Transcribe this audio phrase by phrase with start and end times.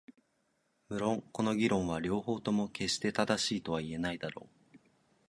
[0.89, 4.77] 無論この議論は両方とも決して正しいとは言えないだろう。